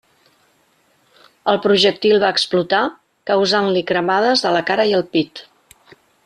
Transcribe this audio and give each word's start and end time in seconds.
El 1.53 1.59
projectil 1.65 2.17
va 2.23 2.31
explotar, 2.37 2.81
causant-li 3.33 3.85
cremades 3.93 4.43
a 4.51 4.55
la 4.57 4.65
cara 4.71 4.89
i 4.95 4.97
el 5.03 5.07
pit. 5.15 5.45